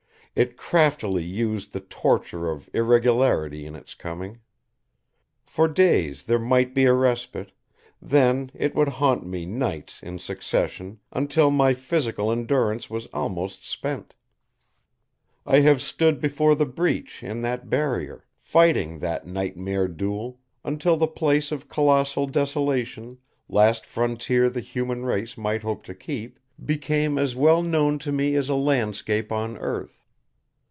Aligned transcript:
It 0.33 0.55
craftily 0.55 1.23
used 1.25 1.73
the 1.73 1.81
torture 1.81 2.49
of 2.49 2.69
irregularity 2.73 3.65
in 3.65 3.75
Its 3.75 3.93
coming. 3.93 4.39
For 5.45 5.67
days 5.67 6.23
there 6.23 6.39
might 6.39 6.73
be 6.73 6.85
a 6.85 6.93
respite, 6.93 7.51
then 8.01 8.49
It 8.53 8.73
would 8.73 8.87
haunt 8.87 9.25
me 9.25 9.45
nights 9.45 10.01
in 10.01 10.19
succession 10.19 11.01
until 11.11 11.51
my 11.51 11.73
physical 11.73 12.31
endurance 12.31 12.89
was 12.89 13.07
almost 13.07 13.67
spent. 13.69 14.15
I 15.45 15.59
have 15.59 15.81
stood 15.81 16.21
before 16.21 16.55
the 16.55 16.65
breach 16.65 17.21
in 17.21 17.41
that 17.41 17.69
Barrier, 17.69 18.23
fighting 18.39 18.99
that 18.99 19.27
nightmare 19.27 19.89
duel, 19.89 20.39
until 20.63 20.95
the 20.95 21.07
place 21.09 21.51
of 21.51 21.67
colossal 21.67 22.25
desolation, 22.25 23.17
last 23.49 23.85
frontier 23.85 24.49
the 24.49 24.61
human 24.61 25.03
race 25.03 25.37
might 25.37 25.63
hope 25.63 25.83
to 25.83 25.93
keep, 25.93 26.39
became 26.63 27.17
as 27.17 27.35
well 27.35 27.61
known 27.61 27.99
to 27.99 28.13
me 28.13 28.35
as 28.35 28.47
a 28.47 28.55
landscape 28.55 29.33
on 29.33 29.57
earth. 29.57 29.97